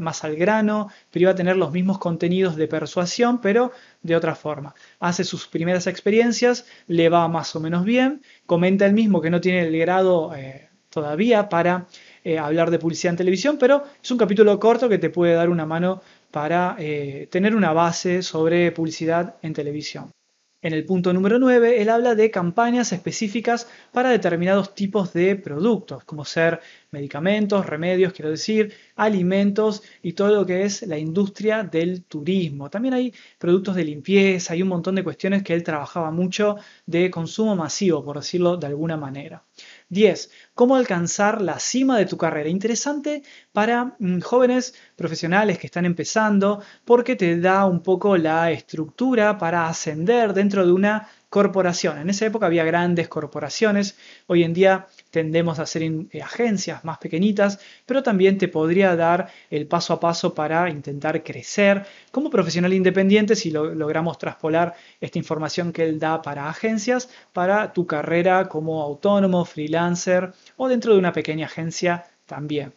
más 0.00 0.24
al 0.24 0.34
grano, 0.34 0.88
pero 1.12 1.22
iba 1.22 1.30
a 1.30 1.36
tener 1.36 1.56
los 1.56 1.70
mismos 1.70 1.98
contenidos 1.98 2.56
de 2.56 2.66
persuasión, 2.66 3.40
pero 3.40 3.70
de 4.02 4.16
otra 4.16 4.34
forma. 4.34 4.74
Hace 4.98 5.22
sus 5.22 5.46
primeras 5.46 5.86
experiencias, 5.86 6.66
le 6.88 7.08
va 7.08 7.28
más 7.28 7.54
o 7.54 7.60
menos 7.60 7.84
bien, 7.84 8.22
comenta 8.46 8.84
él 8.84 8.94
mismo 8.94 9.20
que 9.20 9.30
no 9.30 9.40
tiene 9.40 9.60
el 9.60 9.78
grado 9.78 10.34
eh, 10.34 10.70
todavía 10.90 11.48
para 11.48 11.86
eh, 12.24 12.36
hablar 12.38 12.72
de 12.72 12.80
publicidad 12.80 13.12
en 13.12 13.18
televisión, 13.18 13.58
pero 13.58 13.84
es 14.02 14.10
un 14.10 14.18
capítulo 14.18 14.58
corto 14.58 14.88
que 14.88 14.98
te 14.98 15.10
puede 15.10 15.34
dar 15.34 15.48
una 15.48 15.64
mano 15.64 16.02
para 16.32 16.74
eh, 16.80 17.28
tener 17.30 17.54
una 17.54 17.72
base 17.72 18.22
sobre 18.22 18.72
publicidad 18.72 19.36
en 19.42 19.52
televisión. 19.52 20.10
En 20.60 20.72
el 20.72 20.84
punto 20.84 21.12
número 21.12 21.38
9, 21.38 21.80
él 21.80 21.88
habla 21.88 22.16
de 22.16 22.32
campañas 22.32 22.92
específicas 22.92 23.68
para 23.92 24.10
determinados 24.10 24.74
tipos 24.74 25.12
de 25.12 25.36
productos, 25.36 26.02
como 26.02 26.24
ser 26.24 26.58
medicamentos, 26.90 27.64
remedios, 27.64 28.12
quiero 28.12 28.30
decir, 28.30 28.74
alimentos 28.96 29.84
y 30.02 30.14
todo 30.14 30.34
lo 30.34 30.44
que 30.46 30.64
es 30.64 30.82
la 30.82 30.98
industria 30.98 31.62
del 31.62 32.02
turismo. 32.02 32.70
También 32.70 32.94
hay 32.94 33.14
productos 33.38 33.76
de 33.76 33.84
limpieza, 33.84 34.54
hay 34.54 34.62
un 34.62 34.68
montón 34.68 34.96
de 34.96 35.04
cuestiones 35.04 35.44
que 35.44 35.54
él 35.54 35.62
trabajaba 35.62 36.10
mucho 36.10 36.56
de 36.86 37.08
consumo 37.08 37.54
masivo, 37.54 38.04
por 38.04 38.16
decirlo 38.16 38.56
de 38.56 38.66
alguna 38.66 38.96
manera. 38.96 39.44
10. 39.90 40.30
Cómo 40.54 40.76
alcanzar 40.76 41.40
la 41.40 41.58
cima 41.58 41.98
de 41.98 42.06
tu 42.06 42.16
carrera. 42.16 42.48
Interesante 42.48 43.22
para 43.52 43.96
mm, 43.98 44.20
jóvenes 44.20 44.74
profesionales 44.96 45.58
que 45.58 45.66
están 45.66 45.86
empezando 45.86 46.62
porque 46.84 47.16
te 47.16 47.38
da 47.40 47.64
un 47.66 47.82
poco 47.82 48.16
la 48.16 48.50
estructura 48.50 49.38
para 49.38 49.68
ascender 49.68 50.34
dentro 50.34 50.66
de 50.66 50.72
una 50.72 51.08
corporación. 51.28 51.98
En 51.98 52.10
esa 52.10 52.26
época 52.26 52.46
había 52.46 52.64
grandes 52.64 53.08
corporaciones, 53.08 53.96
hoy 54.26 54.44
en 54.44 54.54
día 54.54 54.86
tendemos 55.10 55.58
a 55.58 55.66
ser 55.66 55.82
eh, 55.82 56.22
agencias 56.22 56.84
más 56.84 56.98
pequeñitas, 56.98 57.60
pero 57.86 58.02
también 58.02 58.38
te 58.38 58.48
podría 58.48 58.96
dar 58.96 59.28
el 59.50 59.66
paso 59.66 59.92
a 59.92 60.00
paso 60.00 60.34
para 60.34 60.70
intentar 60.70 61.22
crecer 61.22 61.86
como 62.10 62.30
profesional 62.30 62.72
independiente 62.72 63.36
si 63.36 63.50
logramos 63.50 64.18
traspolar 64.18 64.74
esta 65.00 65.18
información 65.18 65.72
que 65.72 65.84
él 65.84 65.98
da 65.98 66.22
para 66.22 66.48
agencias, 66.48 67.10
para 67.32 67.72
tu 67.72 67.86
carrera 67.86 68.48
como 68.48 68.82
autónomo, 68.82 69.44
freelancer 69.44 70.32
o 70.56 70.68
dentro 70.68 70.92
de 70.92 70.98
una 70.98 71.12
pequeña 71.12 71.46
agencia 71.46 72.04
también. 72.26 72.72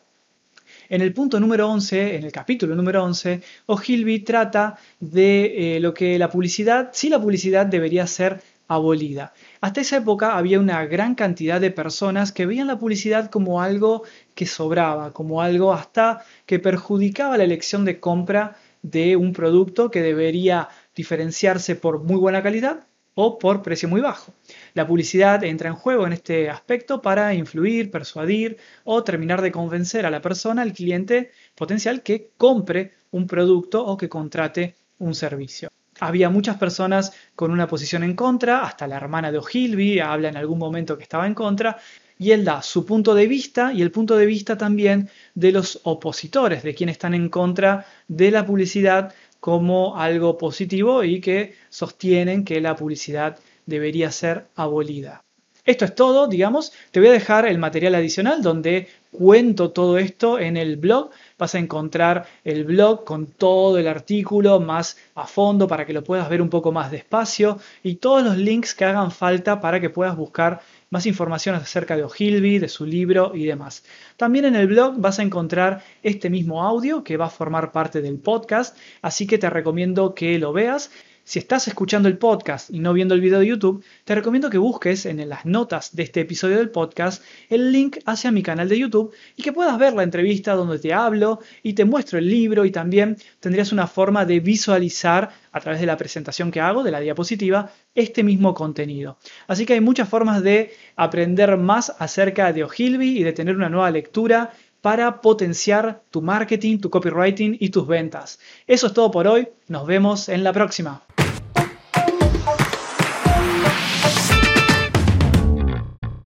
En 0.92 1.00
el 1.00 1.14
punto 1.14 1.40
número 1.40 1.70
11, 1.70 2.18
en 2.18 2.26
el 2.26 2.34
capítulo 2.34 2.76
número 2.76 3.02
11, 3.06 3.42
O'Hilby 3.68 4.20
trata 4.26 4.78
de 5.00 5.78
eh, 5.78 5.80
lo 5.80 5.94
que 5.94 6.20
la 6.20 6.30
publicidad, 6.30 6.90
si 6.92 7.08
la 7.08 7.22
publicidad 7.22 7.66
debería 7.66 8.06
ser 8.06 8.42
abolida. 8.68 9.32
Hasta 9.62 9.80
esa 9.80 9.96
época 9.96 10.38
había 10.38 10.60
una 10.60 10.86
gran 10.86 11.16
cantidad 11.16 11.62
de 11.62 11.72
personas 11.72 12.34
que 12.34 12.46
veían 12.46 12.68
la 12.68 12.78
publicidad 12.78 13.30
como 13.30 13.62
algo 13.62 14.04
que 14.36 14.46
sobraba, 14.46 15.14
como 15.14 15.42
algo 15.42 15.72
hasta 15.72 16.26
que 16.46 16.60
perjudicaba 16.60 17.38
la 17.38 17.46
elección 17.46 17.86
de 17.86 18.02
compra 18.02 18.58
de 18.82 19.16
un 19.16 19.32
producto 19.32 19.92
que 19.92 20.02
debería 20.02 20.68
diferenciarse 20.94 21.78
por 21.78 22.04
muy 22.04 22.18
buena 22.18 22.44
calidad 22.44 22.86
o 23.16 23.38
por 23.38 23.62
precio 23.62 23.90
muy 23.90 24.02
bajo. 24.02 24.34
La 24.74 24.88
publicidad 24.88 25.44
entra 25.44 25.70
en 25.70 25.76
juego 25.76 26.08
en 26.08 26.14
este 26.14 26.50
aspecto 26.50 27.02
para 27.02 27.34
influir, 27.34 27.92
persuadir 27.92 28.58
o 28.84 29.04
terminar 29.04 29.42
de 29.42 29.52
convencer 29.52 30.06
a 30.06 30.12
la 30.12 30.22
persona, 30.22 30.62
al 30.62 30.74
cliente 30.74 31.32
potencial, 31.56 32.04
que 32.04 32.32
compre 32.38 32.92
un 33.12 33.28
producto 33.28 33.86
o 33.86 33.98
que 33.98 34.10
contrate 34.10 34.76
un 35.00 35.14
servicio. 35.16 35.70
Había 36.00 36.30
muchas 36.30 36.58
personas 36.58 37.14
con 37.36 37.52
una 37.52 37.68
posición 37.68 38.04
en 38.04 38.16
contra, 38.16 38.64
hasta 38.64 38.88
la 38.88 38.96
hermana 38.96 39.32
de 39.32 39.38
O'Hilby 39.38 40.00
habla 40.00 40.30
en 40.30 40.38
algún 40.38 40.58
momento 40.58 40.98
que 40.98 41.04
estaba 41.04 41.28
en 41.28 41.36
contra, 41.36 41.78
y 42.18 42.32
él 42.32 42.46
da 42.46 42.62
su 42.62 42.86
punto 42.86 43.16
de 43.16 43.28
vista 43.28 43.74
y 43.74 43.82
el 43.82 43.92
punto 43.92 44.16
de 44.16 44.28
vista 44.28 44.56
también 44.58 45.10
de 45.34 45.52
los 45.52 45.80
opositores, 45.84 46.62
de 46.62 46.76
quienes 46.76 46.94
están 46.94 47.16
en 47.16 47.30
contra 47.30 47.86
de 48.08 48.30
la 48.30 48.46
publicidad 48.46 49.14
como 49.42 49.98
algo 49.98 50.38
positivo 50.38 51.04
y 51.04 51.20
que 51.20 51.56
sostienen 51.70 52.46
que 52.46 52.62
la 52.62 52.78
publicidad 52.78 53.38
debería 53.66 54.12
ser 54.12 54.46
abolida. 54.56 55.24
Esto 55.66 55.86
es 55.86 55.94
todo, 55.94 56.28
digamos. 56.28 56.74
Te 56.92 57.00
voy 57.00 57.10
a 57.10 57.14
dejar 57.14 57.48
el 57.48 57.60
material 57.60 57.96
adicional 57.96 58.42
donde 58.42 58.88
cuento 59.12 59.72
todo 59.72 59.98
esto 59.98 60.40
en 60.40 60.58
el 60.58 60.78
blog. 60.78 61.12
Vas 61.38 61.54
a 61.54 61.60
encontrar 61.60 62.26
el 62.44 62.66
blog 62.66 63.04
con 63.04 63.28
todo 63.28 63.78
el 63.78 63.88
artículo 63.88 64.60
más 64.60 64.98
a 65.14 65.28
fondo 65.28 65.68
para 65.68 65.86
que 65.86 65.94
lo 65.94 66.04
puedas 66.04 66.30
ver 66.30 66.42
un 66.42 66.50
poco 66.50 66.72
más 66.72 66.90
despacio 66.90 67.60
y 67.84 67.96
todos 67.96 68.24
los 68.24 68.38
links 68.38 68.74
que 68.74 68.86
hagan 68.86 69.12
falta 69.12 69.60
para 69.60 69.80
que 69.80 69.90
puedas 69.90 70.16
buscar 70.16 70.62
más 70.92 71.06
información 71.06 71.56
acerca 71.56 71.96
de 71.96 72.04
O'Hilby, 72.04 72.60
de 72.60 72.68
su 72.68 72.86
libro 72.86 73.32
y 73.34 73.46
demás. 73.46 73.84
También 74.18 74.46
en 74.46 74.56
el 74.56 74.68
blog 74.68 75.00
vas 75.00 75.18
a 75.20 75.24
encontrar 75.24 75.84
este 76.04 76.30
mismo 76.30 76.64
audio 76.64 77.04
que 77.04 77.18
va 77.18 77.26
a 77.26 77.30
formar 77.30 77.72
parte 77.72 78.02
del 78.02 78.20
podcast, 78.20 78.78
así 79.02 79.26
que 79.26 79.40
te 79.40 79.50
recomiendo 79.50 80.14
que 80.14 80.38
lo 80.38 80.54
veas. 80.54 80.92
Si 81.32 81.40
estás 81.40 81.66
escuchando 81.70 82.10
el 82.10 82.18
podcast 82.18 82.70
y 82.72 82.80
no 82.80 82.92
viendo 82.92 83.16
el 83.16 83.22
video 83.22 83.40
de 83.40 83.48
YouTube, 83.48 83.82
te 84.04 84.16
recomiendo 84.16 84.50
que 84.50 84.58
busques 84.58 85.06
en 85.06 85.30
las 85.30 85.46
notas 85.46 85.96
de 85.96 86.04
este 86.04 86.20
episodio 86.20 86.58
del 86.58 86.72
podcast 86.72 87.24
el 87.48 87.72
link 87.72 88.00
hacia 88.06 88.34
mi 88.34 88.44
canal 88.44 88.68
de 88.68 88.78
YouTube 88.78 89.14
y 89.38 89.42
que 89.42 89.54
puedas 89.54 89.80
ver 89.80 89.94
la 89.94 90.04
entrevista 90.04 90.56
donde 90.56 90.78
te 90.78 90.92
hablo 90.92 91.40
y 91.64 91.72
te 91.72 91.86
muestro 91.86 92.20
el 92.20 92.30
libro 92.30 92.66
y 92.66 92.72
también 92.72 93.16
tendrías 93.40 93.72
una 93.72 93.88
forma 93.88 94.26
de 94.26 94.42
visualizar 94.42 95.32
a 95.54 95.62
través 95.62 95.80
de 95.80 95.88
la 95.88 95.96
presentación 95.96 96.52
que 96.52 96.60
hago, 96.60 96.84
de 96.84 96.92
la 96.92 97.00
diapositiva, 97.00 97.72
este 97.96 98.24
mismo 98.24 98.54
contenido. 98.54 99.18
Así 99.48 99.66
que 99.66 99.72
hay 99.72 99.80
muchas 99.80 100.10
formas 100.10 100.44
de 100.44 100.74
aprender 100.98 101.56
más 101.56 101.96
acerca 101.98 102.52
de 102.52 102.66
Ogilvy 102.66 103.20
y 103.20 103.24
de 103.24 103.32
tener 103.32 103.56
una 103.56 103.70
nueva 103.70 103.90
lectura 103.90 104.52
para 104.82 105.22
potenciar 105.22 106.02
tu 106.10 106.22
marketing, 106.22 106.80
tu 106.80 106.90
copywriting 106.90 107.56
y 107.60 107.70
tus 107.70 107.88
ventas. 107.88 108.40
Eso 108.68 108.88
es 108.88 108.94
todo 108.94 109.12
por 109.12 109.28
hoy. 109.28 109.48
Nos 109.68 109.86
vemos 109.86 110.28
en 110.28 110.44
la 110.44 110.52
próxima. 110.52 111.04